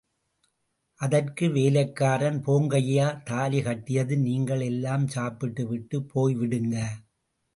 அதற்கு 0.99 1.47
வேலைக்காரன்— 1.47 2.39
போங்கையா—தாலி 2.45 3.59
கட்டியதும் 3.61 4.21
நீங்கள் 4.21 4.61
எல்லாம் 4.61 5.07
சாப்பிட்டுவிட்டுப் 5.07 6.09
போய்விடுங்க. 6.13 6.75